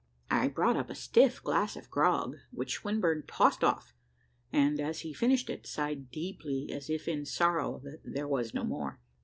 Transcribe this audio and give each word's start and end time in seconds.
I 0.31 0.47
brought 0.47 0.77
up 0.77 0.89
a 0.89 0.95
stiff 0.95 1.43
glass 1.43 1.75
of 1.75 1.91
grog, 1.91 2.37
which 2.49 2.73
Swinburne 2.79 3.23
tossed 3.27 3.63
off, 3.63 3.93
and 4.51 4.79
as 4.79 5.01
he 5.01 5.13
finished 5.13 5.47
it, 5.47 5.67
sighed 5.67 6.09
deeply 6.09 6.71
as 6.71 6.89
if 6.89 7.07
in 7.07 7.23
sorrow 7.23 7.79
that 7.83 7.99
there 8.03 8.27
was 8.27 8.51
no 8.51 8.63
more. 8.63 8.99